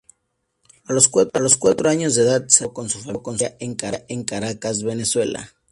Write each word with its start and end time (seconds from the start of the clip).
A 0.85 0.93
los 0.93 1.09
cuatro 1.59 1.87
años 1.87 2.15
de 2.15 2.23
edad 2.23 2.43
se 2.47 2.63
radicó 2.63 2.73
con 2.73 2.89
su 2.89 2.97
familia 3.01 3.55
en 3.59 4.23
Caracas, 4.25 4.81
Venezuela. 4.81 5.53